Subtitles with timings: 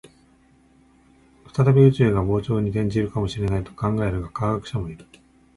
[1.53, 5.05] 再び宇宙が膨張に転じるかもしれないと考える科学者もいる